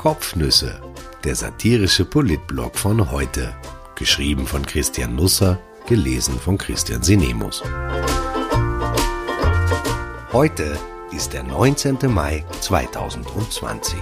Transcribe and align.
Kopfnüsse, 0.00 0.80
der 1.24 1.34
satirische 1.34 2.06
Politblog 2.06 2.78
von 2.78 3.10
heute. 3.10 3.54
Geschrieben 3.96 4.46
von 4.46 4.64
Christian 4.64 5.14
Nusser, 5.14 5.58
gelesen 5.86 6.40
von 6.40 6.56
Christian 6.56 7.02
Sinemus. 7.02 7.62
Heute 10.32 10.78
ist 11.12 11.34
der 11.34 11.42
19. 11.42 11.98
Mai 12.08 12.46
2020. 12.62 13.98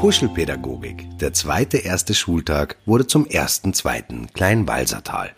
Kuschelpädagogik. 0.00 1.18
Der 1.18 1.34
zweite 1.34 1.76
erste 1.76 2.14
Schultag 2.14 2.78
wurde 2.86 3.06
zum 3.06 3.26
ersten 3.26 3.74
zweiten 3.74 4.32
Kleinwalsertal. 4.32 5.34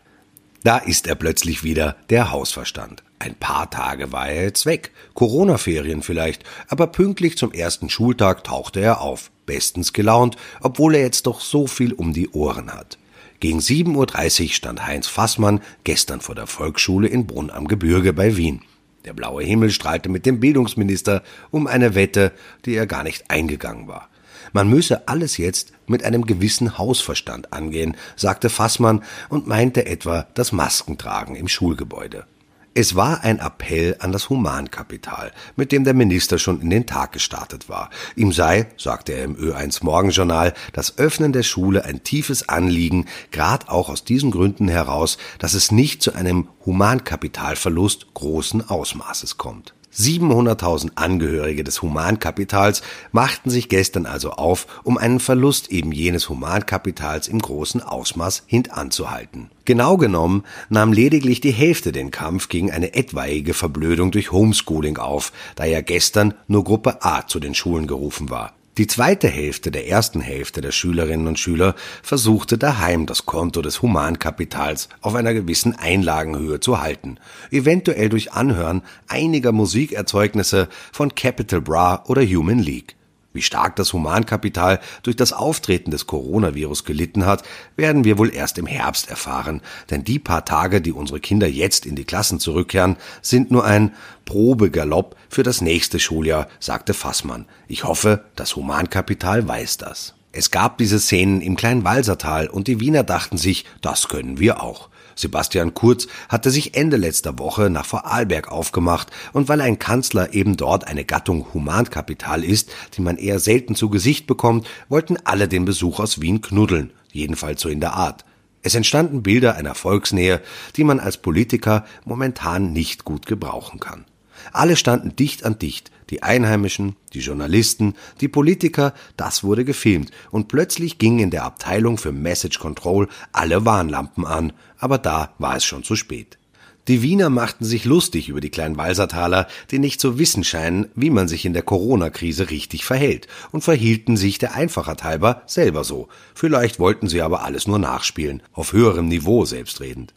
Da 0.64 0.78
ist 0.78 1.06
er 1.06 1.14
plötzlich 1.14 1.62
wieder, 1.62 1.94
der 2.08 2.32
Hausverstand. 2.32 3.02
Ein 3.18 3.34
paar 3.34 3.68
Tage 3.68 4.12
war 4.12 4.30
er 4.30 4.44
jetzt 4.44 4.64
weg, 4.64 4.92
Corona-Ferien 5.12 6.00
vielleicht, 6.00 6.42
aber 6.68 6.86
pünktlich 6.86 7.36
zum 7.36 7.52
ersten 7.52 7.90
Schultag 7.90 8.44
tauchte 8.44 8.80
er 8.80 9.02
auf, 9.02 9.30
bestens 9.44 9.92
gelaunt, 9.92 10.36
obwohl 10.62 10.94
er 10.94 11.02
jetzt 11.02 11.26
doch 11.26 11.42
so 11.42 11.66
viel 11.66 11.92
um 11.92 12.14
die 12.14 12.30
Ohren 12.30 12.72
hat. 12.72 12.96
Gegen 13.40 13.58
7.30 13.58 14.44
Uhr 14.44 14.48
stand 14.54 14.86
Heinz 14.86 15.06
Fassmann 15.06 15.60
gestern 15.84 16.22
vor 16.22 16.34
der 16.34 16.46
Volksschule 16.46 17.08
in 17.08 17.26
Brunn 17.26 17.50
am 17.50 17.68
Gebirge 17.68 18.14
bei 18.14 18.38
Wien. 18.38 18.62
Der 19.04 19.12
blaue 19.12 19.44
Himmel 19.44 19.68
strahlte 19.68 20.08
mit 20.08 20.24
dem 20.24 20.40
Bildungsminister 20.40 21.22
um 21.50 21.66
eine 21.66 21.94
Wette, 21.94 22.32
die 22.64 22.74
er 22.74 22.86
gar 22.86 23.02
nicht 23.02 23.30
eingegangen 23.30 23.86
war. 23.86 24.08
Man 24.54 24.68
müsse 24.68 25.08
alles 25.08 25.36
jetzt 25.36 25.72
mit 25.88 26.04
einem 26.04 26.26
gewissen 26.26 26.78
Hausverstand 26.78 27.52
angehen, 27.52 27.96
sagte 28.14 28.48
Fassmann 28.48 29.02
und 29.28 29.48
meinte 29.48 29.84
etwa 29.84 30.28
das 30.34 30.52
Maskentragen 30.52 31.34
im 31.34 31.48
Schulgebäude. 31.48 32.24
Es 32.72 32.94
war 32.94 33.24
ein 33.24 33.40
Appell 33.40 33.96
an 33.98 34.12
das 34.12 34.30
Humankapital, 34.30 35.32
mit 35.56 35.72
dem 35.72 35.82
der 35.82 35.94
Minister 35.94 36.38
schon 36.38 36.60
in 36.60 36.70
den 36.70 36.86
Tag 36.86 37.10
gestartet 37.10 37.68
war. 37.68 37.90
Ihm 38.14 38.30
sei, 38.30 38.68
sagte 38.76 39.12
er 39.12 39.24
im 39.24 39.34
Ö1 39.34 39.84
Morgenjournal, 39.84 40.54
das 40.72 40.98
Öffnen 40.98 41.32
der 41.32 41.42
Schule 41.42 41.84
ein 41.84 42.04
tiefes 42.04 42.48
Anliegen, 42.48 43.06
grad 43.32 43.68
auch 43.68 43.88
aus 43.88 44.04
diesen 44.04 44.30
Gründen 44.30 44.68
heraus, 44.68 45.18
dass 45.40 45.54
es 45.54 45.72
nicht 45.72 46.00
zu 46.00 46.14
einem 46.14 46.48
Humankapitalverlust 46.64 48.14
großen 48.14 48.68
Ausmaßes 48.68 49.36
kommt. 49.36 49.74
700.000 49.96 50.92
Angehörige 50.96 51.64
des 51.64 51.82
Humankapitals 51.82 52.82
machten 53.12 53.50
sich 53.50 53.68
gestern 53.68 54.06
also 54.06 54.32
auf, 54.32 54.66
um 54.82 54.98
einen 54.98 55.20
Verlust 55.20 55.70
eben 55.70 55.92
jenes 55.92 56.28
Humankapitals 56.28 57.28
im 57.28 57.38
großen 57.38 57.82
Ausmaß 57.82 58.44
hintanzuhalten. 58.46 59.50
Genau 59.64 59.96
genommen 59.96 60.44
nahm 60.68 60.92
lediglich 60.92 61.40
die 61.40 61.52
Hälfte 61.52 61.92
den 61.92 62.10
Kampf 62.10 62.48
gegen 62.48 62.70
eine 62.70 62.94
etwaige 62.94 63.54
Verblödung 63.54 64.10
durch 64.10 64.32
Homeschooling 64.32 64.98
auf, 64.98 65.32
da 65.56 65.64
ja 65.64 65.80
gestern 65.80 66.34
nur 66.48 66.64
Gruppe 66.64 67.02
A 67.02 67.26
zu 67.26 67.40
den 67.40 67.54
Schulen 67.54 67.86
gerufen 67.86 68.30
war. 68.30 68.52
Die 68.76 68.88
zweite 68.88 69.28
Hälfte 69.28 69.70
der 69.70 69.86
ersten 69.86 70.20
Hälfte 70.20 70.60
der 70.60 70.72
Schülerinnen 70.72 71.28
und 71.28 71.38
Schüler 71.38 71.76
versuchte 72.02 72.58
daheim 72.58 73.06
das 73.06 73.24
Konto 73.24 73.62
des 73.62 73.82
Humankapitals 73.82 74.88
auf 75.00 75.14
einer 75.14 75.32
gewissen 75.32 75.76
Einlagenhöhe 75.76 76.58
zu 76.58 76.80
halten, 76.80 77.18
eventuell 77.52 78.08
durch 78.08 78.32
Anhören 78.32 78.82
einiger 79.06 79.52
Musikerzeugnisse 79.52 80.68
von 80.90 81.14
Capital 81.14 81.60
Bra 81.60 82.02
oder 82.08 82.22
Human 82.22 82.58
League. 82.58 82.96
Wie 83.34 83.42
stark 83.42 83.74
das 83.74 83.92
Humankapital 83.92 84.78
durch 85.02 85.16
das 85.16 85.32
Auftreten 85.32 85.90
des 85.90 86.06
Coronavirus 86.06 86.84
gelitten 86.84 87.26
hat, 87.26 87.42
werden 87.76 88.04
wir 88.04 88.16
wohl 88.16 88.32
erst 88.32 88.58
im 88.58 88.66
Herbst 88.66 89.10
erfahren, 89.10 89.60
denn 89.90 90.04
die 90.04 90.20
paar 90.20 90.44
Tage, 90.44 90.80
die 90.80 90.92
unsere 90.92 91.18
Kinder 91.18 91.48
jetzt 91.48 91.84
in 91.84 91.96
die 91.96 92.04
Klassen 92.04 92.38
zurückkehren, 92.38 92.94
sind 93.22 93.50
nur 93.50 93.64
ein 93.64 93.92
Probegalopp 94.24 95.16
für 95.28 95.42
das 95.42 95.60
nächste 95.60 95.98
Schuljahr, 95.98 96.46
sagte 96.60 96.94
Fassmann. 96.94 97.46
Ich 97.66 97.82
hoffe, 97.82 98.24
das 98.36 98.54
Humankapital 98.54 99.48
weiß 99.48 99.78
das. 99.78 100.14
Es 100.30 100.52
gab 100.52 100.78
diese 100.78 101.00
Szenen 101.00 101.40
im 101.40 101.56
kleinen 101.56 101.82
Walsertal 101.82 102.46
und 102.46 102.68
die 102.68 102.78
Wiener 102.78 103.02
dachten 103.02 103.36
sich, 103.36 103.64
das 103.80 104.06
können 104.06 104.38
wir 104.38 104.62
auch. 104.62 104.90
Sebastian 105.16 105.74
Kurz 105.74 106.06
hatte 106.28 106.50
sich 106.50 106.76
Ende 106.76 106.96
letzter 106.96 107.38
Woche 107.38 107.70
nach 107.70 107.84
Vorarlberg 107.86 108.50
aufgemacht 108.50 109.10
und 109.32 109.48
weil 109.48 109.60
ein 109.60 109.78
Kanzler 109.78 110.34
eben 110.34 110.56
dort 110.56 110.86
eine 110.86 111.04
Gattung 111.04 111.46
Humankapital 111.54 112.44
ist, 112.44 112.70
die 112.96 113.02
man 113.02 113.16
eher 113.16 113.38
selten 113.38 113.74
zu 113.74 113.90
Gesicht 113.90 114.26
bekommt, 114.26 114.66
wollten 114.88 115.16
alle 115.24 115.48
den 115.48 115.64
Besuch 115.64 116.00
aus 116.00 116.20
Wien 116.20 116.40
knuddeln, 116.40 116.92
jedenfalls 117.12 117.60
so 117.60 117.68
in 117.68 117.80
der 117.80 117.94
Art. 117.94 118.24
Es 118.62 118.74
entstanden 118.74 119.22
Bilder 119.22 119.56
einer 119.56 119.74
Volksnähe, 119.74 120.40
die 120.76 120.84
man 120.84 120.98
als 120.98 121.18
Politiker 121.18 121.84
momentan 122.06 122.72
nicht 122.72 123.04
gut 123.04 123.26
gebrauchen 123.26 123.78
kann. 123.78 124.06
Alle 124.52 124.76
standen 124.76 125.16
dicht 125.16 125.44
an 125.44 125.58
dicht, 125.58 125.90
die 126.10 126.22
Einheimischen, 126.22 126.96
die 127.12 127.20
Journalisten, 127.20 127.94
die 128.20 128.28
Politiker, 128.28 128.94
das 129.16 129.44
wurde 129.44 129.64
gefilmt 129.64 130.10
und 130.30 130.48
plötzlich 130.48 130.98
gingen 130.98 131.18
in 131.18 131.30
der 131.30 131.44
Abteilung 131.44 131.98
für 131.98 132.12
Message 132.12 132.58
Control 132.58 133.08
alle 133.32 133.64
Warnlampen 133.64 134.26
an, 134.26 134.52
aber 134.78 134.98
da 134.98 135.34
war 135.38 135.56
es 135.56 135.64
schon 135.64 135.84
zu 135.84 135.96
spät. 135.96 136.38
Die 136.86 137.00
Wiener 137.00 137.30
machten 137.30 137.64
sich 137.64 137.86
lustig 137.86 138.28
über 138.28 138.42
die 138.42 138.50
kleinen 138.50 138.76
Walsertaler, 138.76 139.46
die 139.70 139.78
nicht 139.78 140.00
zu 140.00 140.18
wissen 140.18 140.44
scheinen, 140.44 140.88
wie 140.94 141.08
man 141.08 141.28
sich 141.28 141.46
in 141.46 141.54
der 141.54 141.62
Corona-Krise 141.62 142.50
richtig 142.50 142.84
verhält, 142.84 143.26
und 143.52 143.64
verhielten 143.64 144.18
sich 144.18 144.36
der 144.36 144.54
Einfachheit 144.54 145.02
halber 145.02 145.42
selber 145.46 145.82
so. 145.82 146.08
Vielleicht 146.34 146.78
wollten 146.78 147.08
sie 147.08 147.22
aber 147.22 147.42
alles 147.42 147.66
nur 147.66 147.78
nachspielen, 147.78 148.42
auf 148.52 148.74
höherem 148.74 149.08
Niveau 149.08 149.46
selbstredend. 149.46 150.12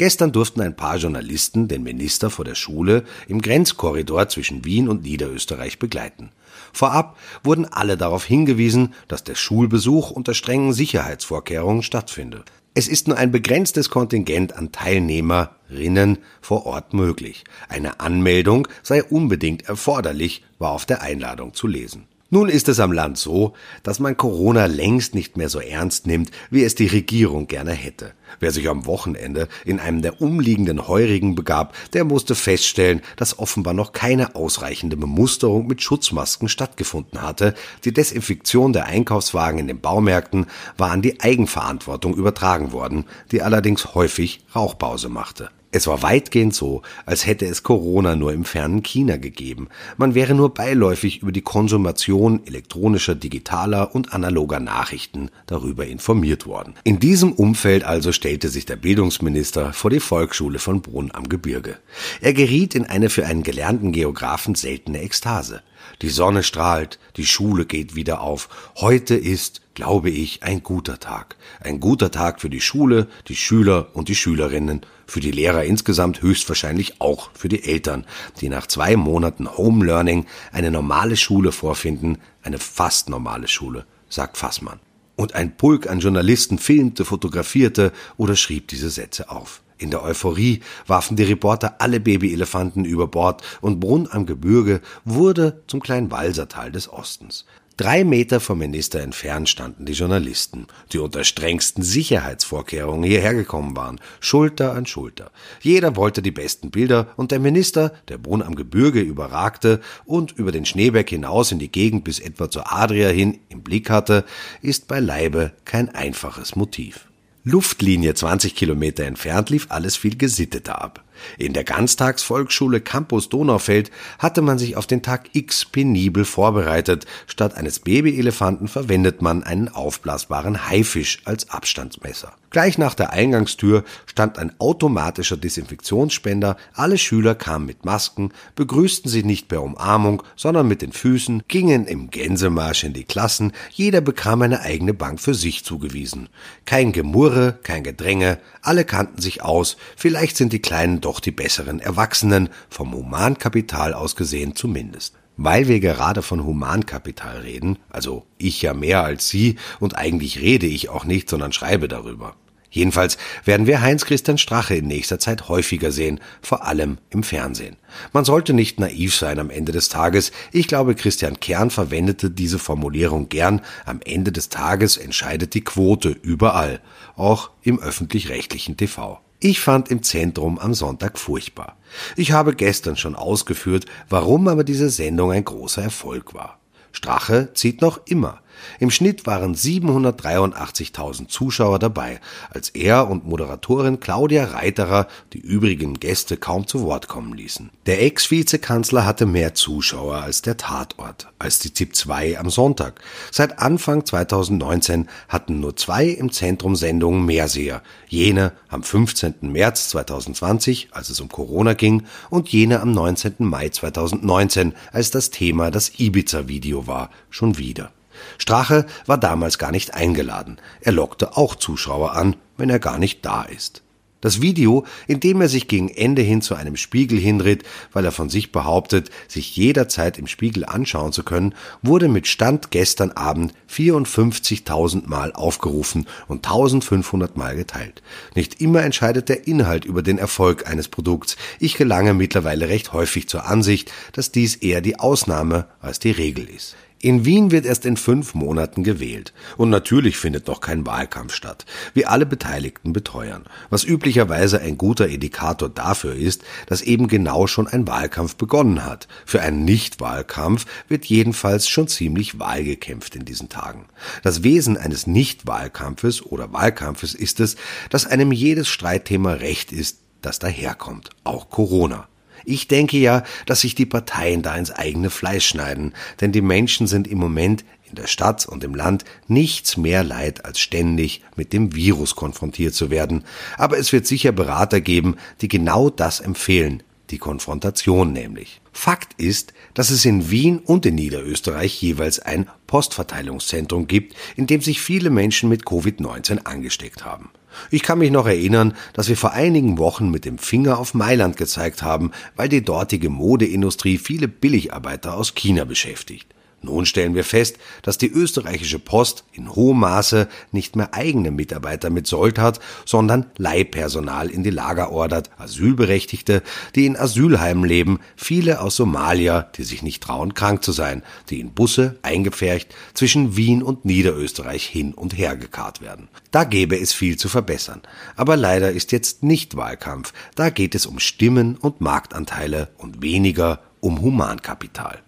Gestern 0.00 0.32
durften 0.32 0.62
ein 0.62 0.74
paar 0.74 0.96
Journalisten 0.96 1.68
den 1.68 1.82
Minister 1.82 2.30
vor 2.30 2.46
der 2.46 2.54
Schule 2.54 3.04
im 3.28 3.42
Grenzkorridor 3.42 4.30
zwischen 4.30 4.64
Wien 4.64 4.88
und 4.88 5.02
Niederösterreich 5.02 5.78
begleiten. 5.78 6.30
Vorab 6.72 7.18
wurden 7.44 7.66
alle 7.66 7.98
darauf 7.98 8.24
hingewiesen, 8.24 8.94
dass 9.08 9.24
der 9.24 9.34
Schulbesuch 9.34 10.10
unter 10.10 10.32
strengen 10.32 10.72
Sicherheitsvorkehrungen 10.72 11.82
stattfinde. 11.82 12.44
Es 12.72 12.88
ist 12.88 13.08
nur 13.08 13.18
ein 13.18 13.30
begrenztes 13.30 13.90
Kontingent 13.90 14.56
an 14.56 14.72
Teilnehmerinnen 14.72 16.16
vor 16.40 16.64
Ort 16.64 16.94
möglich. 16.94 17.44
Eine 17.68 18.00
Anmeldung 18.00 18.68
sei 18.82 19.04
unbedingt 19.04 19.68
erforderlich, 19.68 20.42
war 20.58 20.70
auf 20.70 20.86
der 20.86 21.02
Einladung 21.02 21.52
zu 21.52 21.66
lesen. 21.66 22.06
Nun 22.32 22.48
ist 22.48 22.68
es 22.68 22.78
am 22.78 22.92
Land 22.92 23.18
so, 23.18 23.54
dass 23.82 23.98
man 23.98 24.16
Corona 24.16 24.66
längst 24.66 25.16
nicht 25.16 25.36
mehr 25.36 25.48
so 25.48 25.58
ernst 25.58 26.06
nimmt, 26.06 26.30
wie 26.48 26.62
es 26.62 26.76
die 26.76 26.86
Regierung 26.86 27.48
gerne 27.48 27.72
hätte. 27.72 28.12
Wer 28.38 28.52
sich 28.52 28.68
am 28.68 28.86
Wochenende 28.86 29.48
in 29.64 29.80
einem 29.80 30.00
der 30.00 30.22
umliegenden 30.22 30.86
Heurigen 30.86 31.34
begab, 31.34 31.74
der 31.92 32.04
musste 32.04 32.36
feststellen, 32.36 33.02
dass 33.16 33.40
offenbar 33.40 33.74
noch 33.74 33.90
keine 33.90 34.36
ausreichende 34.36 34.96
Bemusterung 34.96 35.66
mit 35.66 35.82
Schutzmasken 35.82 36.48
stattgefunden 36.48 37.20
hatte. 37.20 37.54
Die 37.84 37.92
Desinfektion 37.92 38.72
der 38.72 38.86
Einkaufswagen 38.86 39.58
in 39.58 39.66
den 39.66 39.80
Baumärkten 39.80 40.46
war 40.78 40.92
an 40.92 41.02
die 41.02 41.20
Eigenverantwortung 41.20 42.14
übertragen 42.14 42.70
worden, 42.70 43.06
die 43.32 43.42
allerdings 43.42 43.96
häufig 43.96 44.44
Rauchpause 44.54 45.08
machte. 45.08 45.50
Es 45.72 45.86
war 45.86 46.02
weitgehend 46.02 46.52
so, 46.52 46.82
als 47.06 47.26
hätte 47.26 47.46
es 47.46 47.62
Corona 47.62 48.16
nur 48.16 48.32
im 48.32 48.44
fernen 48.44 48.82
China 48.82 49.18
gegeben. 49.18 49.68
Man 49.96 50.16
wäre 50.16 50.34
nur 50.34 50.52
beiläufig 50.52 51.22
über 51.22 51.30
die 51.30 51.42
Konsumation 51.42 52.44
elektronischer, 52.44 53.14
digitaler 53.14 53.94
und 53.94 54.12
analoger 54.12 54.58
Nachrichten 54.58 55.30
darüber 55.46 55.86
informiert 55.86 56.44
worden. 56.46 56.74
In 56.82 56.98
diesem 56.98 57.32
Umfeld 57.32 57.84
also 57.84 58.10
stellte 58.10 58.48
sich 58.48 58.66
der 58.66 58.76
Bildungsminister 58.76 59.72
vor 59.72 59.90
die 59.90 60.00
Volksschule 60.00 60.58
von 60.58 60.82
Brunn 60.82 61.12
am 61.12 61.28
Gebirge. 61.28 61.76
Er 62.20 62.32
geriet 62.32 62.74
in 62.74 62.86
eine 62.86 63.08
für 63.08 63.26
einen 63.26 63.44
gelernten 63.44 63.92
Geographen 63.92 64.56
seltene 64.56 65.00
Ekstase. 65.02 65.62
Die 66.02 66.08
Sonne 66.08 66.42
strahlt, 66.42 66.98
die 67.16 67.26
Schule 67.26 67.64
geht 67.64 67.94
wieder 67.94 68.22
auf. 68.22 68.48
Heute 68.76 69.14
ist, 69.14 69.60
glaube 69.80 70.10
ich, 70.10 70.42
ein 70.42 70.62
guter 70.62 71.00
Tag. 71.00 71.36
Ein 71.58 71.80
guter 71.80 72.10
Tag 72.10 72.42
für 72.42 72.50
die 72.50 72.60
Schule, 72.60 73.06
die 73.28 73.34
Schüler 73.34 73.86
und 73.94 74.10
die 74.10 74.14
Schülerinnen 74.14 74.82
für 75.06 75.20
die 75.20 75.30
Lehrer 75.30 75.64
insgesamt 75.64 76.20
höchstwahrscheinlich 76.20 77.00
auch 77.00 77.30
für 77.32 77.48
die 77.48 77.64
Eltern, 77.64 78.04
die 78.42 78.50
nach 78.50 78.66
zwei 78.66 78.94
Monaten 78.96 79.48
Home 79.56 79.86
Learning 79.86 80.26
eine 80.52 80.70
normale 80.70 81.16
Schule 81.16 81.50
vorfinden, 81.50 82.18
eine 82.42 82.58
fast 82.58 83.08
normale 83.08 83.48
Schule, 83.48 83.86
sagt 84.10 84.36
Fassmann. 84.36 84.80
Und 85.16 85.34
ein 85.34 85.56
Pulk 85.56 85.88
an 85.88 86.00
Journalisten 86.00 86.58
filmte, 86.58 87.06
fotografierte 87.06 87.92
oder 88.18 88.36
schrieb 88.36 88.68
diese 88.68 88.90
Sätze 88.90 89.30
auf. 89.30 89.62
In 89.78 89.90
der 89.90 90.02
Euphorie 90.02 90.60
warfen 90.88 91.16
die 91.16 91.22
Reporter 91.22 91.76
alle 91.78 92.00
Babyelefanten 92.00 92.84
über 92.84 93.06
Bord 93.06 93.42
und 93.62 93.80
Brunn 93.80 94.08
am 94.10 94.26
Gebirge 94.26 94.82
wurde 95.06 95.62
zum 95.68 95.80
kleinen 95.80 96.10
Walsertal 96.10 96.70
des 96.70 96.92
Ostens. 96.92 97.46
Drei 97.80 98.04
Meter 98.04 98.40
vom 98.40 98.58
Minister 98.58 99.00
entfernt 99.00 99.48
standen 99.48 99.86
die 99.86 99.94
Journalisten, 99.94 100.66
die 100.92 100.98
unter 100.98 101.24
strengsten 101.24 101.82
Sicherheitsvorkehrungen 101.82 103.04
hierher 103.04 103.32
gekommen 103.32 103.74
waren, 103.74 103.98
Schulter 104.20 104.74
an 104.74 104.84
Schulter. 104.84 105.30
Jeder 105.62 105.96
wollte 105.96 106.20
die 106.20 106.30
besten 106.30 106.70
Bilder 106.70 107.06
und 107.16 107.30
der 107.30 107.40
Minister, 107.40 107.94
der 108.08 108.18
Brunn 108.18 108.42
am 108.42 108.54
Gebirge 108.54 109.00
überragte 109.00 109.80
und 110.04 110.32
über 110.32 110.52
den 110.52 110.66
Schneeberg 110.66 111.08
hinaus 111.08 111.52
in 111.52 111.58
die 111.58 111.72
Gegend 111.72 112.04
bis 112.04 112.18
etwa 112.18 112.50
zur 112.50 112.70
Adria 112.70 113.08
hin 113.08 113.38
im 113.48 113.62
Blick 113.62 113.88
hatte, 113.88 114.26
ist 114.60 114.86
beileibe 114.86 115.52
kein 115.64 115.88
einfaches 115.88 116.56
Motiv. 116.56 117.09
Luftlinie 117.42 118.12
20 118.12 118.54
Kilometer 118.54 119.04
entfernt 119.04 119.48
lief 119.48 119.68
alles 119.70 119.96
viel 119.96 120.18
gesitteter 120.18 120.82
ab. 120.82 121.02
In 121.38 121.52
der 121.52 121.64
Ganztagsvolksschule 121.64 122.80
Campus 122.80 123.28
Donaufeld 123.28 123.90
hatte 124.18 124.42
man 124.42 124.58
sich 124.58 124.76
auf 124.76 124.86
den 124.86 125.02
Tag 125.02 125.30
X 125.32 125.64
penibel 125.64 126.24
vorbereitet. 126.24 127.06
Statt 127.26 127.56
eines 127.56 127.80
Babyelefanten 127.80 128.68
verwendet 128.68 129.22
man 129.22 129.42
einen 129.42 129.68
aufblasbaren 129.68 130.68
Haifisch 130.68 131.20
als 131.24 131.50
Abstandsmesser. 131.50 132.32
Gleich 132.50 132.78
nach 132.78 132.94
der 132.94 133.12
Eingangstür 133.12 133.84
stand 134.06 134.36
ein 134.36 134.52
automatischer 134.58 135.36
Desinfektionsspender. 135.36 136.56
Alle 136.74 136.98
Schüler 136.98 137.36
kamen 137.36 137.64
mit 137.64 137.84
Masken, 137.84 138.32
begrüßten 138.56 139.08
sie 139.08 139.22
nicht 139.22 139.46
per 139.46 139.62
Umarmung, 139.62 140.24
sondern 140.34 140.66
mit 140.66 140.82
den 140.82 140.90
Füßen, 140.90 141.44
gingen 141.46 141.86
im 141.86 142.10
Gänsemarsch 142.10 142.82
in 142.82 142.92
die 142.92 143.04
Klassen. 143.04 143.52
Jeder 143.70 144.00
bekam 144.00 144.42
eine 144.42 144.62
eigene 144.62 144.94
Bank 144.94 145.20
für 145.20 145.34
sich 145.34 145.64
zugewiesen. 145.64 146.28
Kein 146.64 146.90
Gemurre, 146.90 147.29
kein 147.62 147.84
Gedränge. 147.84 148.38
Alle 148.62 148.84
kannten 148.84 149.20
sich 149.20 149.42
aus. 149.42 149.76
Vielleicht 149.96 150.36
sind 150.36 150.52
die 150.52 150.62
Kleinen 150.62 151.00
doch 151.00 151.20
die 151.20 151.30
besseren 151.30 151.80
Erwachsenen, 151.80 152.48
vom 152.68 152.92
Humankapital 152.92 153.94
aus 153.94 154.16
gesehen 154.16 154.56
zumindest. 154.56 155.14
Weil 155.36 155.68
wir 155.68 155.80
gerade 155.80 156.22
von 156.22 156.44
Humankapital 156.44 157.38
reden, 157.38 157.78
also 157.88 158.26
ich 158.36 158.60
ja 158.62 158.74
mehr 158.74 159.04
als 159.04 159.28
Sie 159.28 159.56
und 159.78 159.96
eigentlich 159.96 160.40
rede 160.40 160.66
ich 160.66 160.88
auch 160.88 161.04
nicht, 161.04 161.30
sondern 161.30 161.52
schreibe 161.52 161.88
darüber. 161.88 162.34
Jedenfalls 162.70 163.18
werden 163.44 163.66
wir 163.66 163.82
Heinz-Christian 163.82 164.38
Strache 164.38 164.76
in 164.76 164.86
nächster 164.86 165.18
Zeit 165.18 165.48
häufiger 165.48 165.90
sehen, 165.90 166.20
vor 166.40 166.64
allem 166.64 166.98
im 167.10 167.24
Fernsehen. 167.24 167.76
Man 168.12 168.24
sollte 168.24 168.52
nicht 168.52 168.78
naiv 168.78 169.16
sein 169.16 169.40
am 169.40 169.50
Ende 169.50 169.72
des 169.72 169.88
Tages. 169.88 170.30
Ich 170.52 170.68
glaube, 170.68 170.94
Christian 170.94 171.40
Kern 171.40 171.70
verwendete 171.70 172.30
diese 172.30 172.60
Formulierung 172.60 173.28
gern. 173.28 173.60
Am 173.86 174.00
Ende 174.04 174.30
des 174.30 174.48
Tages 174.50 174.96
entscheidet 174.96 175.54
die 175.54 175.64
Quote 175.64 176.10
überall, 176.10 176.80
auch 177.16 177.50
im 177.62 177.80
öffentlich-rechtlichen 177.80 178.76
TV. 178.76 179.20
Ich 179.40 179.60
fand 179.60 179.90
im 179.90 180.02
Zentrum 180.02 180.58
am 180.58 180.74
Sonntag 180.74 181.18
furchtbar. 181.18 181.76
Ich 182.14 182.32
habe 182.32 182.54
gestern 182.54 182.96
schon 182.96 183.16
ausgeführt, 183.16 183.86
warum 184.08 184.46
aber 184.46 184.64
diese 184.64 184.90
Sendung 184.90 185.32
ein 185.32 185.44
großer 185.44 185.82
Erfolg 185.82 186.34
war. 186.34 186.60
Strache 186.92 187.50
zieht 187.54 187.80
noch 187.80 188.06
immer. 188.06 188.42
Im 188.78 188.90
Schnitt 188.90 189.26
waren 189.26 189.54
783.000 189.54 191.28
Zuschauer 191.28 191.78
dabei, 191.78 192.20
als 192.50 192.70
er 192.70 193.08
und 193.08 193.26
Moderatorin 193.26 194.00
Claudia 194.00 194.44
Reiterer 194.44 195.06
die 195.32 195.38
übrigen 195.38 196.00
Gäste 196.00 196.36
kaum 196.36 196.66
zu 196.66 196.82
Wort 196.82 197.08
kommen 197.08 197.34
ließen. 197.34 197.70
Der 197.86 198.02
Ex-Vizekanzler 198.02 199.04
hatte 199.04 199.26
mehr 199.26 199.54
Zuschauer 199.54 200.16
als 200.16 200.42
der 200.42 200.56
Tatort, 200.56 201.28
als 201.38 201.58
die 201.58 201.72
ZIP 201.72 201.94
2 201.94 202.38
am 202.38 202.50
Sonntag. 202.50 203.00
Seit 203.30 203.58
Anfang 203.58 204.04
2019 204.04 205.08
hatten 205.28 205.60
nur 205.60 205.76
zwei 205.76 206.06
im 206.06 206.32
Zentrum 206.32 206.76
Sendungen 206.76 207.24
mehr 207.24 207.48
Seher. 207.48 207.82
Jene 208.08 208.52
am 208.68 208.82
15. 208.82 209.34
März 209.42 209.90
2020, 209.90 210.88
als 210.92 211.10
es 211.10 211.20
um 211.20 211.28
Corona 211.28 211.74
ging, 211.74 212.04
und 212.28 212.48
jene 212.48 212.80
am 212.80 212.92
19. 212.92 213.34
Mai 213.38 213.68
2019, 213.68 214.74
als 214.92 215.10
das 215.10 215.30
Thema 215.30 215.70
das 215.70 215.98
Ibiza-Video 215.98 216.86
war, 216.86 217.10
schon 217.30 217.58
wieder. 217.58 217.90
Strache 218.38 218.86
war 219.06 219.18
damals 219.18 219.58
gar 219.58 219.72
nicht 219.72 219.94
eingeladen. 219.94 220.58
Er 220.80 220.92
lockte 220.92 221.36
auch 221.36 221.54
Zuschauer 221.54 222.14
an, 222.14 222.36
wenn 222.56 222.70
er 222.70 222.78
gar 222.78 222.98
nicht 222.98 223.24
da 223.24 223.42
ist. 223.42 223.82
Das 224.20 224.42
Video, 224.42 224.84
in 225.06 225.20
dem 225.20 225.40
er 225.40 225.48
sich 225.48 225.66
gegen 225.66 225.88
Ende 225.88 226.20
hin 226.20 226.42
zu 226.42 226.54
einem 226.54 226.76
Spiegel 226.76 227.18
hindreht, 227.18 227.64
weil 227.92 228.04
er 228.04 228.12
von 228.12 228.28
sich 228.28 228.52
behauptet, 228.52 229.10
sich 229.28 229.56
jederzeit 229.56 230.18
im 230.18 230.26
Spiegel 230.26 230.66
anschauen 230.66 231.12
zu 231.12 231.22
können, 231.22 231.54
wurde 231.82 232.08
mit 232.08 232.26
Stand 232.26 232.70
gestern 232.70 233.12
Abend 233.12 233.54
54.000 233.70 235.08
Mal 235.08 235.32
aufgerufen 235.32 236.06
und 236.28 236.44
1500 236.44 237.36
Mal 237.36 237.56
geteilt. 237.56 238.02
Nicht 238.34 238.60
immer 238.60 238.82
entscheidet 238.82 239.30
der 239.30 239.46
Inhalt 239.46 239.86
über 239.86 240.02
den 240.02 240.18
Erfolg 240.18 240.68
eines 240.68 240.88
Produkts. 240.88 241.36
Ich 241.58 241.76
gelange 241.76 242.12
mittlerweile 242.12 242.68
recht 242.68 242.92
häufig 242.92 243.26
zur 243.28 243.46
Ansicht, 243.46 243.90
dass 244.12 244.32
dies 244.32 244.56
eher 244.56 244.82
die 244.82 244.98
Ausnahme 244.98 245.66
als 245.80 245.98
die 245.98 246.10
Regel 246.10 246.46
ist. 246.46 246.76
In 247.02 247.24
Wien 247.24 247.50
wird 247.50 247.64
erst 247.64 247.86
in 247.86 247.96
fünf 247.96 248.34
Monaten 248.34 248.84
gewählt. 248.84 249.32
Und 249.56 249.70
natürlich 249.70 250.18
findet 250.18 250.48
noch 250.48 250.60
kein 250.60 250.84
Wahlkampf 250.84 251.32
statt, 251.32 251.64
wie 251.94 252.04
alle 252.04 252.26
Beteiligten 252.26 252.92
beteuern, 252.92 253.44
was 253.70 253.84
üblicherweise 253.84 254.60
ein 254.60 254.76
guter 254.76 255.08
Indikator 255.08 255.70
dafür 255.70 256.14
ist, 256.14 256.42
dass 256.66 256.82
eben 256.82 257.08
genau 257.08 257.46
schon 257.46 257.66
ein 257.66 257.88
Wahlkampf 257.88 258.36
begonnen 258.36 258.84
hat. 258.84 259.08
Für 259.24 259.40
einen 259.40 259.64
Nichtwahlkampf 259.64 260.66
wird 260.88 261.06
jedenfalls 261.06 261.70
schon 261.70 261.88
ziemlich 261.88 262.38
wahlgekämpft 262.38 263.16
in 263.16 263.24
diesen 263.24 263.48
Tagen. 263.48 263.86
Das 264.22 264.42
Wesen 264.42 264.76
eines 264.76 265.06
Nichtwahlkampfes 265.06 266.20
oder 266.20 266.52
Wahlkampfes 266.52 267.14
ist 267.14 267.40
es, 267.40 267.56
dass 267.88 268.04
einem 268.04 268.30
jedes 268.30 268.68
Streitthema 268.68 269.32
recht 269.32 269.72
ist, 269.72 270.00
das 270.20 270.38
daherkommt, 270.38 271.08
auch 271.24 271.48
Corona. 271.48 272.08
Ich 272.44 272.68
denke 272.68 272.98
ja, 272.98 273.22
dass 273.46 273.60
sich 273.60 273.74
die 273.74 273.86
Parteien 273.86 274.42
da 274.42 274.56
ins 274.56 274.70
eigene 274.70 275.10
Fleisch 275.10 275.46
schneiden, 275.46 275.94
denn 276.20 276.32
die 276.32 276.42
Menschen 276.42 276.86
sind 276.86 277.08
im 277.08 277.18
Moment 277.18 277.64
in 277.90 277.96
der 277.96 278.06
Stadt 278.06 278.46
und 278.46 278.64
im 278.64 278.74
Land 278.74 279.04
nichts 279.26 279.76
mehr 279.76 280.04
leid, 280.04 280.44
als 280.44 280.60
ständig 280.60 281.22
mit 281.36 281.52
dem 281.52 281.74
Virus 281.74 282.14
konfrontiert 282.14 282.74
zu 282.74 282.90
werden. 282.90 283.24
Aber 283.58 283.78
es 283.78 283.92
wird 283.92 284.06
sicher 284.06 284.32
Berater 284.32 284.80
geben, 284.80 285.16
die 285.40 285.48
genau 285.48 285.90
das 285.90 286.20
empfehlen, 286.20 286.82
die 287.10 287.18
Konfrontation 287.18 288.12
nämlich. 288.12 288.60
Fakt 288.72 289.20
ist, 289.20 289.52
dass 289.74 289.90
es 289.90 290.04
in 290.04 290.30
Wien 290.30 290.58
und 290.58 290.86
in 290.86 290.94
Niederösterreich 290.94 291.82
jeweils 291.82 292.20
ein 292.20 292.48
Postverteilungszentrum 292.66 293.88
gibt, 293.88 294.14
in 294.36 294.46
dem 294.46 294.60
sich 294.60 294.80
viele 294.80 295.10
Menschen 295.10 295.48
mit 295.48 295.64
Covid-19 295.64 296.44
angesteckt 296.44 297.04
haben. 297.04 297.30
Ich 297.70 297.82
kann 297.82 297.98
mich 297.98 298.10
noch 298.10 298.26
erinnern, 298.26 298.74
dass 298.92 299.08
wir 299.08 299.16
vor 299.16 299.32
einigen 299.32 299.78
Wochen 299.78 300.10
mit 300.10 300.24
dem 300.24 300.38
Finger 300.38 300.78
auf 300.78 300.94
Mailand 300.94 301.36
gezeigt 301.36 301.82
haben, 301.82 302.10
weil 302.36 302.48
die 302.48 302.64
dortige 302.64 303.10
Modeindustrie 303.10 303.98
viele 303.98 304.28
Billigarbeiter 304.28 305.14
aus 305.14 305.34
China 305.34 305.64
beschäftigt. 305.64 306.26
Nun 306.62 306.84
stellen 306.84 307.14
wir 307.14 307.24
fest, 307.24 307.56
dass 307.82 307.96
die 307.96 308.10
österreichische 308.10 308.78
Post 308.78 309.24
in 309.32 309.54
hohem 309.54 309.80
Maße 309.80 310.28
nicht 310.52 310.76
mehr 310.76 310.92
eigene 310.92 311.30
Mitarbeiter 311.30 311.88
mit 311.88 312.06
Sold 312.06 312.38
hat, 312.38 312.60
sondern 312.84 313.26
Leihpersonal 313.38 314.28
in 314.28 314.44
die 314.44 314.50
Lager 314.50 314.92
ordert, 314.92 315.30
Asylberechtigte, 315.38 316.42
die 316.74 316.84
in 316.84 316.98
Asylheimen 316.98 317.64
leben, 317.64 317.98
viele 318.14 318.60
aus 318.60 318.76
Somalia, 318.76 319.50
die 319.56 319.64
sich 319.64 319.82
nicht 319.82 320.02
trauen, 320.02 320.34
krank 320.34 320.62
zu 320.62 320.72
sein, 320.72 321.02
die 321.30 321.40
in 321.40 321.52
Busse 321.52 321.98
eingepfercht 322.02 322.74
zwischen 322.92 323.36
Wien 323.36 323.62
und 323.62 323.86
Niederösterreich 323.86 324.66
hin 324.66 324.92
und 324.92 325.16
her 325.16 325.36
gekarrt 325.36 325.80
werden. 325.80 326.08
Da 326.30 326.44
gäbe 326.44 326.78
es 326.78 326.92
viel 326.92 327.16
zu 327.16 327.28
verbessern. 327.28 327.80
Aber 328.16 328.36
leider 328.36 328.70
ist 328.70 328.92
jetzt 328.92 329.22
nicht 329.22 329.56
Wahlkampf. 329.56 330.12
Da 330.34 330.50
geht 330.50 330.74
es 330.74 330.84
um 330.84 330.98
Stimmen 330.98 331.56
und 331.56 331.80
Marktanteile 331.80 332.68
und 332.76 333.02
weniger 333.02 333.60
um 333.80 334.02
Humankapital. 334.02 335.00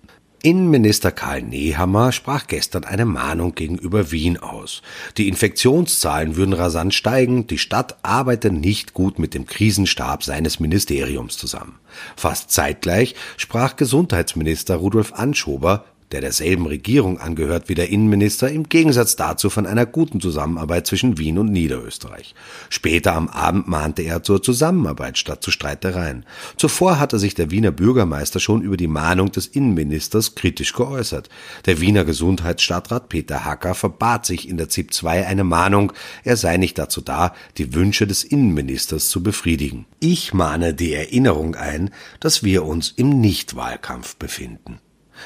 Innenminister 0.43 1.13
Karl 1.13 1.43
Nehammer 1.43 2.11
sprach 2.11 2.49
gestern 2.49 2.83
eine 2.83 3.05
Mahnung 3.05 3.55
gegenüber 3.55 4.11
Wien 4.11 4.39
aus. 4.39 4.83
Die 5.17 5.29
Infektionszahlen 5.29 6.35
würden 6.35 6.53
rasant 6.53 6.95
steigen, 6.95 7.47
die 7.47 7.59
Stadt 7.59 7.97
arbeite 8.03 8.51
nicht 8.51 8.93
gut 8.93 9.21
mit 9.21 9.35
dem 9.35 9.47
Krisenstab 9.47 10.25
seines 10.25 10.59
Ministeriums 10.59 11.37
zusammen. 11.37 11.79
Fast 12.17 12.51
zeitgleich 12.51 13.15
sprach 13.37 13.77
Gesundheitsminister 13.77 14.75
Rudolf 14.75 15.13
Anschober 15.13 15.85
der 16.13 16.21
derselben 16.21 16.67
Regierung 16.67 17.19
angehört 17.19 17.69
wie 17.69 17.75
der 17.75 17.89
Innenminister, 17.89 18.51
im 18.51 18.69
Gegensatz 18.69 19.17
dazu 19.17 19.51
von 19.51 19.67
einer 19.67 19.87
guten 19.87 20.21
Zusammenarbeit 20.21 20.87
zwischen 20.87 21.19
Wien 21.19 21.39
und 21.39 21.51
Niederösterreich. 21.51 22.35
Später 22.69 23.15
am 23.15 23.29
Abend 23.29 23.67
mahnte 23.67 24.03
er 24.03 24.23
zur 24.23 24.43
Zusammenarbeit 24.43 25.19
statt 25.19 25.43
zu 25.43 25.51
Streitereien. 25.51 26.25
Zuvor 26.57 26.99
hatte 26.99 27.19
sich 27.19 27.35
der 27.35 27.51
Wiener 27.51 27.71
Bürgermeister 27.71 28.41
schon 28.41 28.63
über 28.63 28.77
die 28.77 28.89
Mahnung 28.89 29.33
des 29.33 29.47
Innenministers 29.47 30.35
kritisch 30.35 30.73
geäußert. 30.75 31.29
Der 31.67 31.81
Wiener 31.81 32.05
Gesundheitsstadtrat 32.05 33.09
Peter 33.09 33.45
Hacker 33.45 33.75
verbat 33.75 34.27
sich 34.27 34.49
in 34.49 34.57
der 34.57 34.69
ZIP 34.69 34.93
2 34.93 35.27
eine 35.27 35.45
Mahnung, 35.45 35.93
er 36.25 36.37
sei 36.37 36.57
nicht 36.59 36.79
dazu 36.79 37.01
da, 37.01 37.35
die 37.59 37.75
Wünsche 37.75 38.07
des 38.07 38.25
Innenministers 38.25 39.09
zu 39.09 39.23
befriedigen. 39.23 39.87
Ich 40.01 40.35
mahne 40.35 40.75
die 40.75 40.93
Erinnerung 40.93 41.55
ein, 41.55 41.91
dass 42.21 42.43
wir 42.43 42.65
uns 42.65 42.93
im 42.97 43.21
Nichtwahlkampf 43.21 44.17
befinden. 44.17 44.81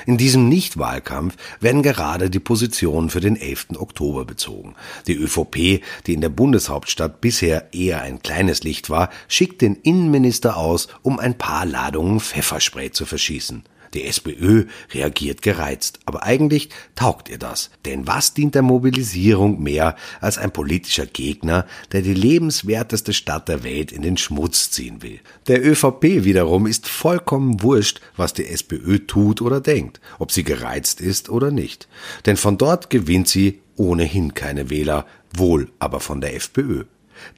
In 0.07 0.17
diesem 0.17 0.49
Nichtwahlkampf 0.49 1.37
werden 1.61 1.83
gerade 1.83 2.31
die 2.31 2.39
Positionen 2.39 3.11
für 3.11 3.21
den 3.21 3.37
11. 3.37 3.69
Oktober 3.79 4.25
bezogen. 4.25 4.75
Die 5.07 5.15
ÖVP, 5.15 5.83
die 6.07 6.15
in 6.15 6.21
der 6.21 6.29
Bundeshauptstadt 6.29 7.21
bisher 7.21 7.73
eher 7.73 8.03
ein 8.03 8.23
kleines 8.23 8.63
Licht 8.63 8.91
war, 8.91 9.11
schickt 9.29 9.63
den 9.63 9.77
Innenminister 9.77 10.57
aus, 10.57 10.89
um 11.03 11.19
ein 11.19 11.39
paar 11.39 11.67
Ladungen 11.67 12.21
Pfefferspray 12.21 12.91
zu 12.91 13.07
verschießen. 13.07 13.65
Die 13.97 14.05
SPÖ 14.05 14.67
reagiert 14.93 15.41
gereizt, 15.41 16.01
aber 16.05 16.23
eigentlich 16.23 16.69
taugt 16.97 17.31
ihr 17.31 17.39
das. 17.39 17.71
Denn 17.87 18.07
was 18.07 18.35
dient 18.35 18.55
der 18.55 18.61
Mobilisierung 18.61 19.63
mehr 19.63 19.97
als 20.21 20.37
ein 20.37 20.51
politischer 20.51 21.07
Gegner, 21.07 21.65
der 21.93 22.03
die 22.03 22.13
lebenswerteste 22.13 23.15
Stadt 23.15 23.49
der 23.49 23.65
Welt 23.65 23.93
in 23.93 24.03
den 24.03 24.19
Schmutz 24.19 24.71
ziehen 24.71 25.03
will? 25.03 25.21
Der 25.47 25.65
ÖVP 25.65 26.25
wiederum 26.25 26.67
ist 26.67 26.87
vollkommen 26.87 27.63
wurscht, 27.63 28.03
was 28.19 28.35
die 28.35 28.47
SPÖ 28.47 28.99
tut 29.07 29.41
oder 29.41 29.63
denkt, 29.63 29.99
ob 30.19 30.31
sie 30.31 30.45
gereizt 30.45 31.01
ist 31.01 31.31
oder 31.31 31.51
nicht. 31.51 31.89
Denn 32.27 32.37
von 32.37 32.59
dort 32.59 32.91
gewinnt 32.91 33.29
sie 33.29 33.61
ohnehin 33.77 34.35
keine 34.35 34.69
Wähler, 34.69 35.07
wohl 35.33 35.71
aber 35.79 36.01
von 36.01 36.21
der 36.21 36.35
FPÖ. 36.35 36.85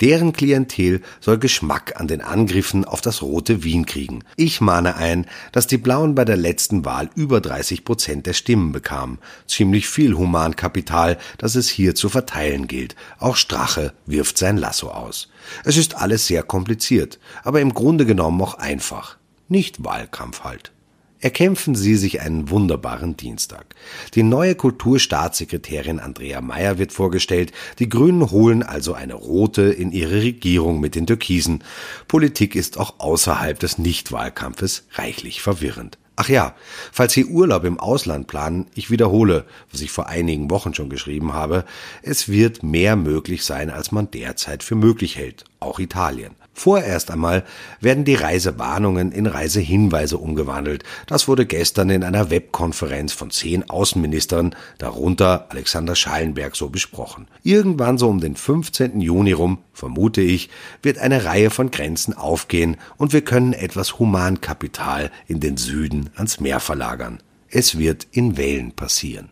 Deren 0.00 0.32
Klientel 0.32 1.00
soll 1.20 1.38
Geschmack 1.38 2.00
an 2.00 2.08
den 2.08 2.20
Angriffen 2.20 2.84
auf 2.84 3.00
das 3.00 3.22
rote 3.22 3.64
Wien 3.64 3.86
kriegen. 3.86 4.24
Ich 4.36 4.60
mahne 4.60 4.96
ein, 4.96 5.26
dass 5.52 5.66
die 5.66 5.78
Blauen 5.78 6.14
bei 6.14 6.24
der 6.24 6.36
letzten 6.36 6.84
Wahl 6.84 7.10
über 7.14 7.40
30 7.40 7.84
Prozent 7.84 8.26
der 8.26 8.32
Stimmen 8.32 8.72
bekamen. 8.72 9.18
Ziemlich 9.46 9.88
viel 9.88 10.14
Humankapital, 10.14 11.18
das 11.38 11.54
es 11.54 11.68
hier 11.68 11.94
zu 11.94 12.08
verteilen 12.08 12.66
gilt. 12.66 12.96
Auch 13.18 13.36
Strache 13.36 13.92
wirft 14.06 14.38
sein 14.38 14.56
Lasso 14.56 14.90
aus. 14.90 15.28
Es 15.64 15.76
ist 15.76 15.96
alles 15.96 16.26
sehr 16.26 16.42
kompliziert, 16.42 17.18
aber 17.44 17.60
im 17.60 17.74
Grunde 17.74 18.06
genommen 18.06 18.40
auch 18.40 18.54
einfach. 18.54 19.16
Nicht 19.48 19.84
Wahlkampf 19.84 20.44
halt. 20.44 20.72
Erkämpfen 21.20 21.74
Sie 21.74 21.96
sich 21.96 22.20
einen 22.20 22.48
wunderbaren 22.48 23.16
Dienstag. 23.16 23.74
Die 24.14 24.22
neue 24.22 24.54
Kulturstaatssekretärin 24.54 25.98
Andrea 25.98 26.40
Mayer 26.40 26.78
wird 26.78 26.92
vorgestellt. 26.92 27.50
Die 27.80 27.88
Grünen 27.88 28.30
holen 28.30 28.62
also 28.62 28.94
eine 28.94 29.14
rote 29.14 29.62
in 29.62 29.90
ihre 29.90 30.22
Regierung 30.22 30.78
mit 30.78 30.94
den 30.94 31.08
Türkisen. 31.08 31.64
Politik 32.06 32.54
ist 32.54 32.78
auch 32.78 33.00
außerhalb 33.00 33.58
des 33.58 33.78
Nichtwahlkampfes 33.78 34.84
reichlich 34.94 35.42
verwirrend. 35.42 35.98
Ach 36.20 36.28
ja, 36.28 36.54
falls 36.92 37.12
Sie 37.12 37.24
Urlaub 37.24 37.64
im 37.64 37.78
Ausland 37.78 38.26
planen, 38.26 38.66
ich 38.74 38.90
wiederhole, 38.90 39.44
was 39.70 39.80
ich 39.80 39.92
vor 39.92 40.08
einigen 40.08 40.50
Wochen 40.50 40.74
schon 40.74 40.90
geschrieben 40.90 41.32
habe, 41.32 41.64
es 42.02 42.28
wird 42.28 42.64
mehr 42.64 42.96
möglich 42.96 43.44
sein, 43.44 43.70
als 43.70 43.92
man 43.92 44.10
derzeit 44.10 44.64
für 44.64 44.74
möglich 44.74 45.16
hält, 45.16 45.44
auch 45.60 45.78
Italien. 45.78 46.36
Vorerst 46.58 47.12
einmal 47.12 47.44
werden 47.80 48.04
die 48.04 48.16
Reisewarnungen 48.16 49.12
in 49.12 49.26
Reisehinweise 49.26 50.18
umgewandelt. 50.18 50.82
Das 51.06 51.28
wurde 51.28 51.46
gestern 51.46 51.88
in 51.88 52.02
einer 52.02 52.30
Webkonferenz 52.30 53.12
von 53.12 53.30
zehn 53.30 53.70
Außenministern, 53.70 54.56
darunter 54.78 55.46
Alexander 55.50 55.94
Schallenberg, 55.94 56.56
so 56.56 56.68
besprochen. 56.68 57.28
Irgendwann 57.44 57.96
so 57.96 58.08
um 58.08 58.20
den 58.20 58.34
15. 58.34 59.00
Juni 59.00 59.32
rum, 59.32 59.58
vermute 59.72 60.20
ich, 60.20 60.50
wird 60.82 60.98
eine 60.98 61.24
Reihe 61.24 61.50
von 61.50 61.70
Grenzen 61.70 62.12
aufgehen 62.12 62.76
und 62.96 63.12
wir 63.12 63.22
können 63.22 63.52
etwas 63.52 64.00
Humankapital 64.00 65.12
in 65.28 65.38
den 65.38 65.56
Süden 65.56 66.10
ans 66.16 66.40
Meer 66.40 66.58
verlagern. 66.58 67.22
Es 67.50 67.78
wird 67.78 68.08
in 68.10 68.36
Wellen 68.36 68.72
passieren. 68.72 69.30